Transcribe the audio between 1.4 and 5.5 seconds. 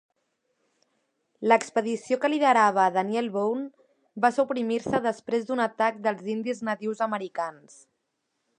L'expedició que liderava Daniel Boone va suprimir-se després